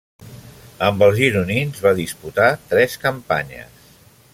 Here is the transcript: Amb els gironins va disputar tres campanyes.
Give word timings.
Amb 0.87 1.05
els 1.07 1.19
gironins 1.19 1.83
va 1.85 1.93
disputar 2.01 2.49
tres 2.73 3.01
campanyes. 3.05 3.87